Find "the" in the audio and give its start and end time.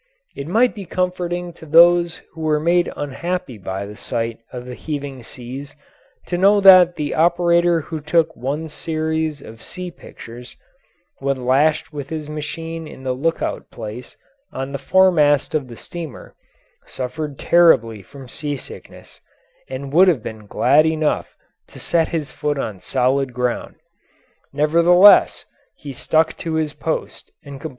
3.85-3.95, 4.65-4.73, 6.95-7.13, 13.03-13.13, 14.71-14.79, 15.67-15.77, 27.61-27.61